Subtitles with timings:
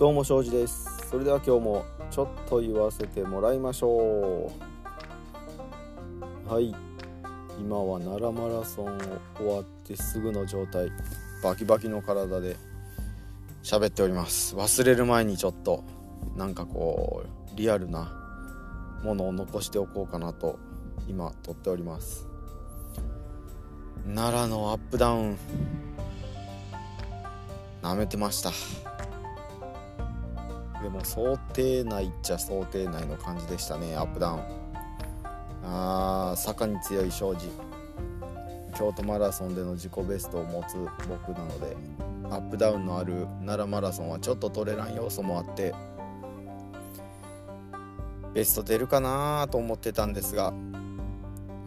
[0.00, 1.06] どうも庄司です。
[1.10, 4.50] それでは今日もちょっと言わせてもらいましょ
[6.48, 6.50] う。
[6.50, 6.74] はい。
[7.58, 8.98] 今は奈良マラソンを
[9.36, 10.90] 終わってすぐの状態。
[11.44, 12.56] バキバキの体で
[13.62, 14.56] 喋っております。
[14.56, 15.84] 忘れる前にちょっと
[16.34, 17.22] なんかこ
[17.54, 18.10] うリアルな
[19.04, 20.58] ものを残しておこうかなと
[21.08, 22.26] 今撮っております。
[24.06, 25.36] 奈良のアップダウン。
[27.82, 28.50] 舐めてました。
[30.82, 33.96] でも想定内っちゃ想定内の感じでしたね。
[33.96, 34.40] アップダウン。
[35.62, 37.48] あー坂に強い庄司。
[38.76, 41.76] 京都マラソンでの自己ベストを持つ僕なので
[42.30, 45.74] アップダウンのある奈良マラソンはちょっとトレラン要素もあって
[48.32, 50.54] ベスト出るかなと思ってたんですが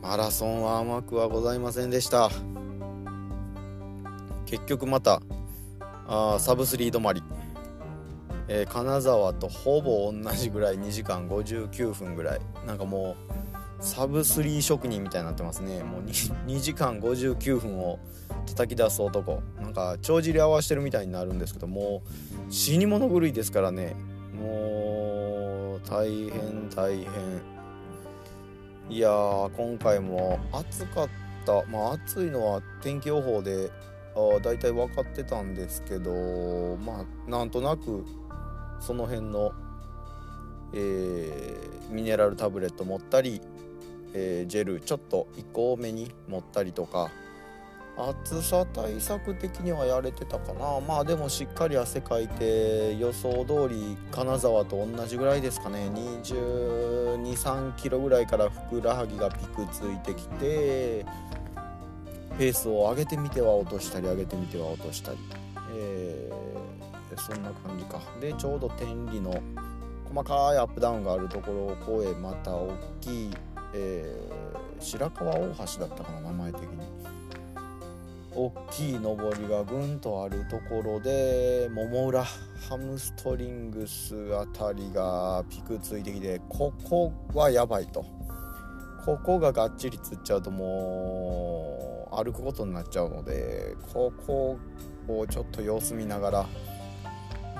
[0.00, 2.30] マラソンは甘くはございませんでした。
[4.46, 5.20] 結局また
[6.06, 7.22] あサブスリー止まり、
[8.48, 12.40] えー、金沢とほぼ同じぐらい2時間59分ぐらい。
[12.66, 15.82] なんかもうサブスリー職人みたいになってますね。
[15.82, 17.98] もう 2, 2時間59分を
[18.46, 19.42] 叩き出す男。
[19.60, 22.02] なんか帳尻合わしてるみたいになるんですけども
[22.48, 23.96] う死に物狂いですからね。
[24.34, 27.06] もう大変大変。
[28.88, 31.08] いやー今回も暑かっ
[31.44, 31.64] た。
[31.70, 33.70] まあ暑いのは天気予報で
[34.14, 38.04] あ大体分かってたんですけどまあなんとなく
[38.82, 39.52] その辺の、
[40.74, 43.40] えー、ミネラルタブレット持ったり、
[44.12, 47.10] えー、ジェルちょっと1個多めに持ったりとか
[47.96, 50.80] 暑さ対策的にはやれてたかな。
[50.80, 55.90] まあでもしっかり汗かいて予想通り金沢と同じぐらいですかね。
[55.94, 61.04] 2 2 3キロぐらいからふくらはぎがピクついてきて
[62.38, 65.18] ペースを上げてみては落としたり上げてみては落としたり、
[67.16, 68.00] そんな感じか。
[68.20, 69.34] でちょうど天理の
[70.08, 73.30] 細かいアップダウンがあるところを越えまた大きい、
[73.74, 76.68] えー、白川大橋だったかな名前的に。
[78.34, 88.04] 大きい上りがぐんとあるところで桃裏ハムストリングスあたりがピクついてきてここはやばいと。
[89.04, 94.56] ここががっちりつっちゃうともう歩くことになっちゃうのでここ
[95.08, 96.46] をちょっと様子見ながら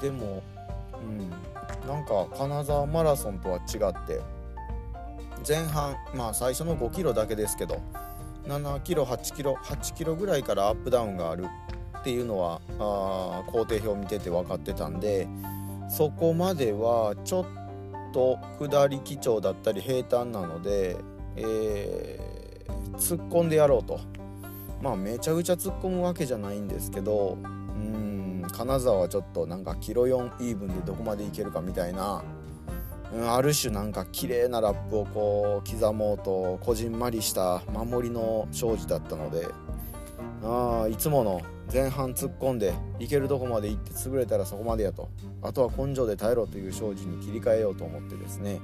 [0.00, 0.42] でも
[0.94, 1.30] うん。
[1.86, 4.20] なんか金沢マラソンとは違って
[5.46, 7.80] 前半まあ最初の5キロだけですけど
[8.46, 11.46] 7キロ8キロ8キロぐらいからアップダウンがある
[11.98, 15.28] っていうのはあ工程表見てて分かってたんで
[15.88, 17.46] そこまではちょっ
[18.12, 20.96] と下り基調だったり平坦なので、
[21.36, 24.00] えー、突っ込んでやろうと。
[24.80, 27.59] まあめちゃくちゃ突っ込むわけじゃないんですけどうん
[28.52, 32.22] 金沢はちょっとなんかキロ4イーブンでどこまでいけるかみたいな。
[33.12, 39.48] うんある種なんか綺麗なラップをこう刻もうとこじんまりした守りの庄司だったので。
[40.42, 45.08] あいつもの前半突っ込んでいけるとこまで行って潰れたらそこまでやと。
[45.42, 48.60] あとは根性で耐えろという庄司に切り替えようと思ってですね。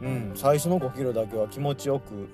[0.00, 2.28] うん最初の5キロだけは気持ちよく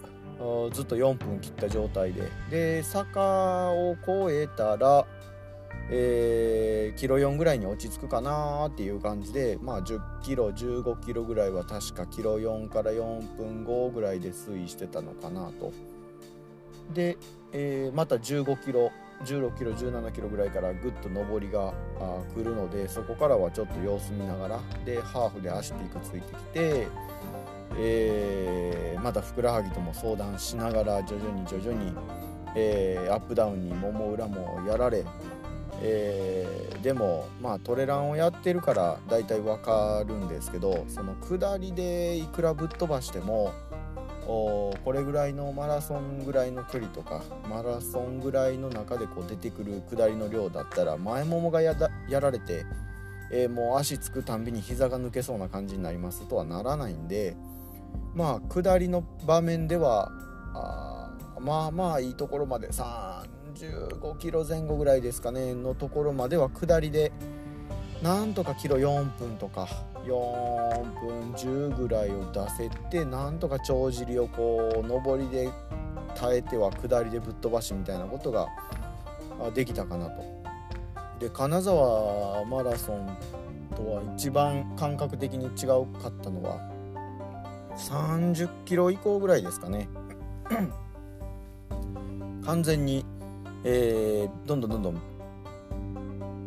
[0.72, 2.28] ずっと4分切った状態で。
[2.50, 5.06] で坂を越えたら
[5.90, 15.72] えー、キロ4ぐらいに落ち着くかなっていう感じでまあ10キロ15キロぐらいは確かキロ4から4分後ぐらいで推移してたのかなと。
[16.94, 17.18] で、
[17.52, 18.90] えー、また15キロ
[19.24, 21.72] 16キロ17キロぐらいからぐっと上りが
[22.34, 26.86] 来るのでそこからはちょっと様子見ながらでハーフで足ピークついてきて、
[27.76, 31.92] えー、またふくらはぎとも相談しながら徐々に徐々に、
[32.56, 35.04] えー、アップダウンにもも裏もやられ
[35.84, 43.52] えー、でもまあトレランをやってるから大体わかるんですけどその下りでいくらぶっ飛ばしても
[44.24, 51.74] これぐらいのマラソンぐらいの距離とかマラソンぐらいの中でこう出てくる下りの量だったら前ももがや
[52.08, 52.64] られて、
[53.32, 57.36] えー、もう足つくたんびに膝が抜けそうな感じになりますとはならないんで
[58.14, 60.12] まあ下りの場面では
[60.54, 61.10] あ
[61.40, 67.12] まあまあいいところまで3 15キロ前後ぐらいですかねのところまでは下りで
[68.02, 69.68] なんとかキロ4分とか
[70.04, 75.50] 4分10ぐらいを出せてなんとか帳尻をこう上りで
[76.16, 78.48] 耐えては下りでぶっ飛ばしみたいなことが
[79.54, 80.42] できたかなと。
[81.20, 83.16] で金沢マラソン
[83.76, 86.58] とは一番感覚的に違うかったのは
[87.76, 89.88] 30キロ以降ぐらいですかね
[92.44, 93.04] 完全に
[93.64, 95.00] えー、どんどんどんどん。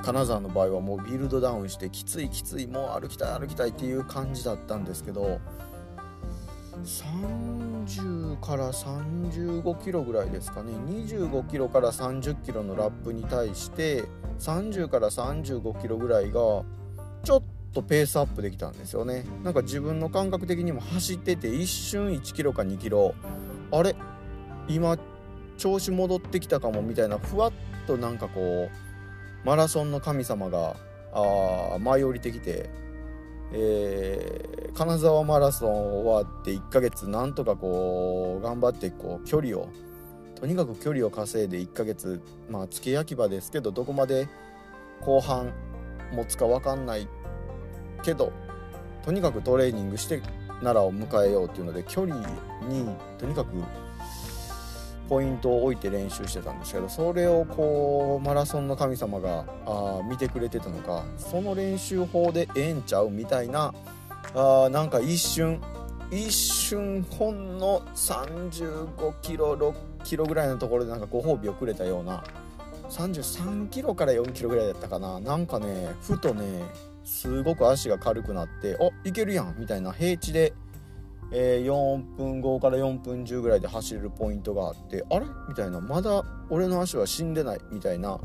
[0.04, 5.40] 金沢の場合はもうビルドダウンしてきついきついもう歩きたい歩きたいっていう感じだったんですけど
[6.84, 10.74] 30から35キロぐらいですかね。
[10.74, 14.04] 25キロから30キロのラップに対して
[14.40, 16.34] 30から35キロぐらいが
[17.24, 19.26] ちょっとペースアップできたんですよね。
[19.44, 23.16] なんか自分の感覚的にも走ってて一瞬1キロか2キロ。
[23.72, 23.96] あれ？
[24.68, 24.98] 今
[25.58, 27.52] 調子戻ってきたかもみたいなふわっ
[27.88, 30.76] となんかこうマラソンの神様が
[31.80, 32.70] 舞い降りてきて、
[33.54, 39.70] えー、金沢マラソン終わって1ヶ月なんとかこう頑張ってこう距離を
[40.36, 44.28] とにかく距離を稼いで1ヶ月まあ付け焼き場ですけどどこまで
[45.02, 45.54] 後半
[46.12, 47.08] 持つか分かんない
[48.04, 48.34] けど
[49.04, 50.22] とにかくトレーニングして
[50.62, 52.16] 奈良を迎えようっていうので距離
[52.68, 53.56] にとにかく
[55.08, 63.74] ポイントを置いて練習してたんですけどそれをこうマラソンの神様があ見てくれてたのかその練習法でええんちゃうみたいな
[64.34, 65.62] あなんか一瞬
[66.12, 69.74] 一瞬ほんの35キロ6
[70.04, 72.24] キロぐらいのところでなんかご褒美をくれたような
[72.90, 75.20] 33キロから4キロぐらいだったかな。
[75.20, 76.64] なんかねふとね
[77.04, 80.54] すごく足が軽くなってあいけるやんみたいな平地で
[81.38, 85.26] えー、4分後から4分10ぐらいで走れるポイントがあってあれ？
[85.50, 85.82] みたいな。
[85.82, 88.18] まだ俺の足は死んでないみたいな、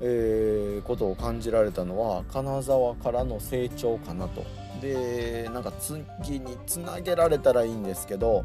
[0.00, 4.44] えー、ことを感じられたのは金沢からの成長かなと。
[4.80, 8.44] でなんか次につなげられたらいいんですけど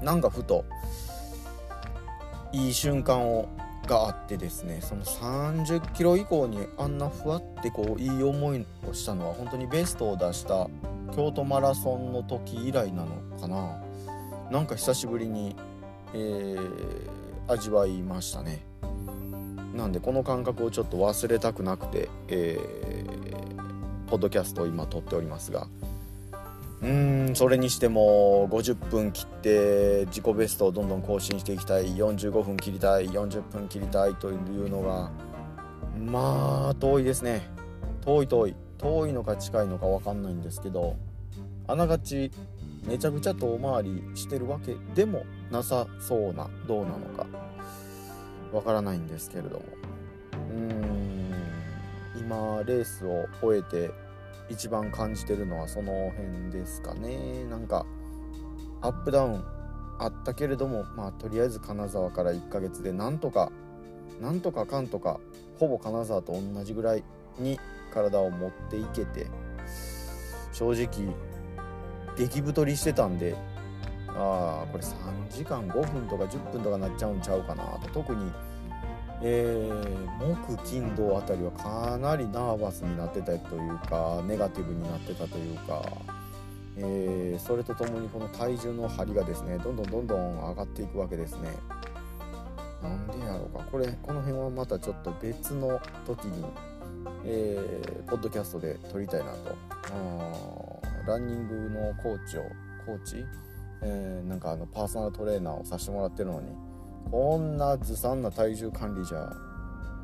[0.00, 0.64] なんかふと
[2.52, 3.48] いい瞬間を
[3.86, 10.68] があってですねその30キロ以降にあんなふわってこういい思いをしたのは本当にベストを出した
[11.14, 13.80] 京都マラソンの時以来なのかな。
[14.50, 15.56] なんか久しぶりに、
[16.12, 18.64] えー、味わいましたね。
[19.74, 25.68] なんでこの感覚をちょっと忘れたくなくて、えー、ポッドキャストを今撮っておりますが。
[26.82, 35.10] うーんそれにしても50分切って自己ベストをどんどん更新していきたい45分切りたい40分切りたいというのが
[35.98, 37.48] まあ遠いですね。
[38.04, 38.56] 遠い遠い。
[38.84, 40.94] 遠いのか近いのか分かんないんですけど
[41.66, 42.30] あながち
[42.86, 47.26] めちゃくちゃ遠回りしてるわけでもなさそうなどうなのか
[48.52, 49.64] わからないんですけれども。
[50.50, 51.14] うーん
[52.20, 53.90] 今レースを終えて
[54.50, 57.44] 一番感じてるのはその辺ですかね。
[57.44, 57.86] なんか
[58.82, 59.44] アップダウン
[59.98, 63.50] あったけれどもまあとりあえず金沢から1ヶ月でなんとか
[64.20, 65.18] なんとかかんとか
[65.58, 67.04] ほぼ金沢と同じぐらい
[67.38, 67.58] に
[67.94, 69.28] 体を持っていけて
[70.52, 71.14] 正直
[72.16, 73.36] 激太りしてたんで
[74.08, 74.94] ああこれ3
[75.30, 78.30] 時間5分とか10分とかなっちゃうんちゃうかなと特に、
[79.22, 85.82] えー、木金土あたりはかなりナーバスになってたというかネガティブになってたというか、
[86.76, 91.48] えー、それとともにこの体重の張りがですねどんどんどんどん上がっていくわけですね。
[92.82, 96.44] なんでやろうかこれこの辺はまたちょっと別の時に、
[97.26, 99.56] えー、ポッドキャストで撮りたいなと。
[101.06, 102.42] ランニングのコーチを
[102.86, 103.24] コーチ、
[103.82, 106.48] えー、なんかあのパーソナルトレーナーをさせてもらってるのに
[107.10, 109.30] こんなずさんな体重管理じゃ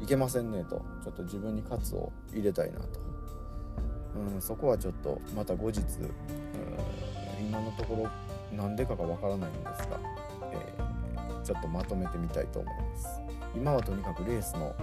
[0.02, 2.86] いけませんねとちょっと自分に喝を入れたいなと、
[4.34, 5.82] うん、そこはちょっとまた後日、う
[7.42, 8.08] ん、今のとこ
[8.50, 9.98] ろなんでかがわからないんですが、
[10.52, 13.08] えー、ちょっとまとめてみたいと思います。
[13.54, 14.74] 今はとにかくレースの、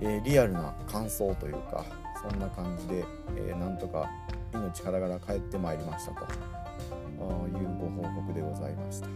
[0.00, 1.84] えー、リアルな感想というか
[2.28, 3.04] そんな感じで、
[3.36, 4.10] えー、なんとか
[4.54, 9.06] 命からがら帰ってまいりましたというご報告でございました。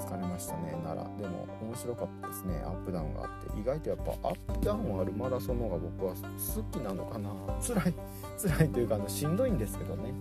[0.00, 1.22] 疲れましたね奈良。
[1.22, 3.60] でも面白かったですねアップダウンがあって。
[3.60, 7.30] 意外とやっぱアップダウンあるマラソンの方が僕は好きなのかな。
[7.60, 7.94] 辛い
[8.38, 10.14] 辛いというかあのしんどいんですけどね。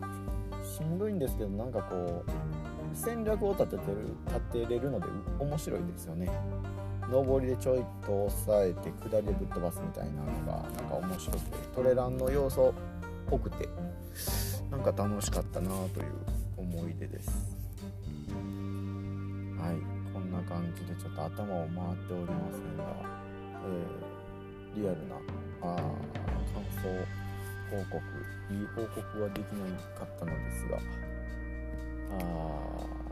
[0.64, 1.96] しんどいんですけどなんかこ
[2.28, 2.32] う
[2.94, 5.08] 戦略を立ててる立てれるので
[5.40, 6.30] 面白いですよね。
[7.12, 12.74] 上りでちょいと抑えて下りでぶっ飛ばすみたいなのがなんか面白くてトレランの要素っ
[13.30, 13.68] ぽくて
[14.70, 16.06] なんか楽しかったなという
[16.58, 17.58] 思い出です。
[19.60, 22.84] はいこんな感じでちょっと頭を回っておりませんが、
[23.66, 25.16] えー、リアルな
[25.62, 26.88] あ感想
[27.70, 28.02] 報告
[28.50, 29.66] いい報告はできな
[30.00, 30.78] かったのですが
[32.12, 32.22] あ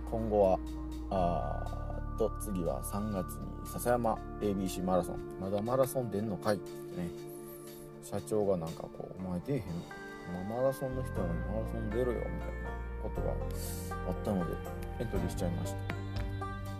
[0.09, 0.59] 今後は
[1.11, 1.86] あ
[2.17, 5.15] と次は3月に笹山 ABC マラソン。
[5.39, 6.55] まだマラソン出んのかい？
[6.55, 6.71] って
[7.01, 7.09] ね。
[8.03, 9.63] 社長がなんかこう「お前出えへん？
[10.49, 12.69] マラソンの人なのにマラソン出ろよみたいな
[13.03, 13.31] ことが
[14.07, 14.53] あったので
[14.99, 15.77] エントリーしちゃいました。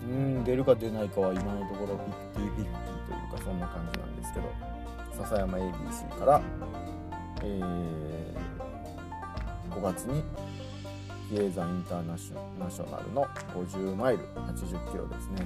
[0.04, 1.96] うん出るか出ないかは今のところ
[2.36, 4.46] 50-50というかそんな感じなんですけど
[5.12, 6.42] 笹山 ABC から、
[7.44, 10.24] えー、5月に
[11.30, 15.46] 比叡山インターナショナルの50マイル80キロですね、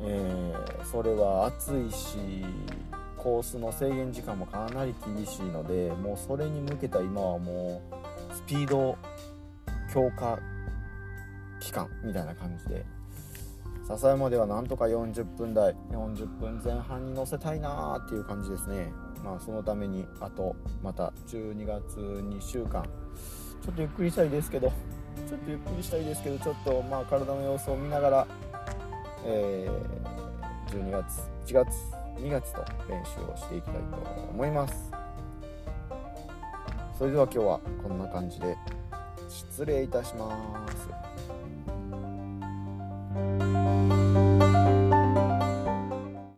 [0.00, 2.18] えー、それは暑いし
[3.16, 7.82] コースの制限時間もかなり厳しいのでもうそれに向けた今はも
[8.30, 8.96] うスピード
[9.92, 10.38] 強化
[11.60, 12.84] 期間みたいな感じで。
[13.88, 18.92] 笹山ではなんとか40分台40分前半に乗せたいなーっていう感じですね。
[19.24, 22.84] まあそのためにあとまた12月2週間
[23.64, 24.72] ちょっとゆっくりしたいですけど
[25.28, 28.26] ちょっとゆっくりしたいですけどちょっとまあ体の様子を見ながら、
[29.24, 31.68] えー、12月1月
[32.16, 33.80] 2月と練習をしていきたいと
[34.32, 34.90] 思います。
[36.98, 38.56] それでは今日はこんな感じで
[39.28, 40.36] 失礼いたしま
[40.72, 40.88] す。